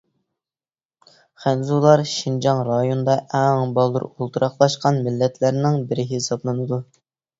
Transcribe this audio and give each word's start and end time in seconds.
خەنزۇلار 1.43 2.01
شىنجاڭ 2.13 2.63
رايونىدا 2.69 3.17
ئەڭ 3.41 3.75
بالدۇر 3.77 4.07
ئولتۇراقلاشقان 4.09 4.99
مىللەتلەرنىڭ 5.09 5.81
بىرى 5.93 6.07
ھېسابلىنىدۇ. 6.15 6.81